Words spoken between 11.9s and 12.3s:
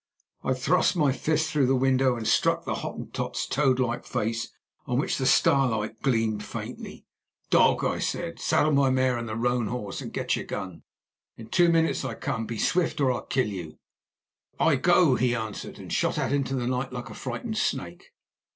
I